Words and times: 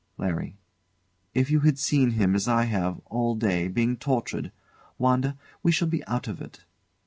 LARRY. 0.17 0.55
If 1.35 1.51
you 1.51 1.59
had 1.59 1.77
seen 1.77 2.13
him, 2.13 2.33
as 2.33 2.47
I 2.47 2.63
have, 2.63 2.97
all 3.05 3.35
day, 3.35 3.67
being 3.67 3.97
tortured. 3.97 4.51
Wanda, 4.97 5.37
we 5.61 5.71
shall 5.71 5.89
be 5.89 6.03
out 6.07 6.27
of 6.27 6.41
it. 6.41 6.61